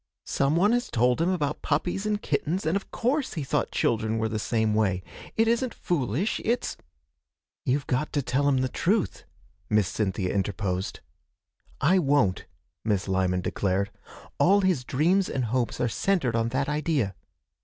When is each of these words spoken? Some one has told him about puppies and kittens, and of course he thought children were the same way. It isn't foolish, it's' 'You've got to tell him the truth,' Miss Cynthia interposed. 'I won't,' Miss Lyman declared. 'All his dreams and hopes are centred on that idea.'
Some 0.25 0.55
one 0.55 0.71
has 0.71 0.89
told 0.89 1.21
him 1.21 1.29
about 1.29 1.61
puppies 1.61 2.07
and 2.07 2.19
kittens, 2.19 2.65
and 2.65 2.75
of 2.75 2.89
course 2.89 3.35
he 3.35 3.43
thought 3.43 3.69
children 3.69 4.17
were 4.17 4.27
the 4.27 4.39
same 4.39 4.73
way. 4.73 5.03
It 5.37 5.47
isn't 5.47 5.75
foolish, 5.75 6.41
it's' 6.43 6.75
'You've 7.67 7.85
got 7.85 8.11
to 8.13 8.23
tell 8.23 8.49
him 8.49 8.61
the 8.61 8.67
truth,' 8.67 9.25
Miss 9.69 9.87
Cynthia 9.87 10.33
interposed. 10.33 11.01
'I 11.81 11.99
won't,' 11.99 12.45
Miss 12.83 13.07
Lyman 13.07 13.41
declared. 13.41 13.91
'All 14.39 14.61
his 14.61 14.83
dreams 14.83 15.29
and 15.29 15.45
hopes 15.45 15.79
are 15.79 15.87
centred 15.87 16.35
on 16.35 16.49
that 16.49 16.67
idea.' 16.67 17.13